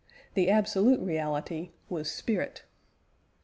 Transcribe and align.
The 0.33 0.49
absolute 0.49 0.99
reality 0.99 1.73
was 1.87 2.09
spirit. 2.11 2.63